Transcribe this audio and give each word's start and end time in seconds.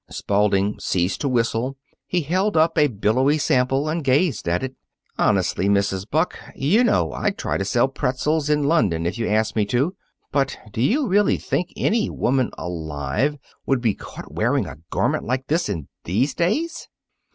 Spalding 0.09 0.79
ceased 0.79 1.21
to 1.21 1.29
whistle. 1.29 1.77
He 2.07 2.21
held 2.21 2.57
up 2.57 2.75
a 2.75 2.87
billowy 2.87 3.37
sample 3.37 3.87
and 3.87 4.03
gazed 4.03 4.49
at 4.49 4.63
it. 4.63 4.73
"Honestly, 5.19 5.69
Mrs. 5.69 6.09
Buck, 6.09 6.39
you 6.55 6.83
know 6.83 7.11
I'd 7.13 7.37
try 7.37 7.59
to 7.59 7.63
sell 7.63 7.87
pretzels 7.87 8.49
in 8.49 8.63
London 8.63 9.05
if 9.05 9.19
you 9.19 9.27
asked 9.29 9.55
me 9.55 9.63
to. 9.67 9.95
But 10.31 10.57
do 10.71 10.81
you 10.81 11.05
really 11.05 11.37
think 11.37 11.71
any 11.77 12.09
woman 12.09 12.49
alive 12.57 13.37
would 13.67 13.79
be 13.79 13.93
caught 13.93 14.31
wearing 14.33 14.65
a 14.65 14.79
garment 14.89 15.23
like 15.23 15.45
this 15.45 15.69
in 15.69 15.87
these 16.03 16.33
days?" 16.33 16.87